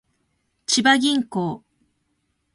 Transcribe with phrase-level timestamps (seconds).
[0.65, 1.63] 千葉銀行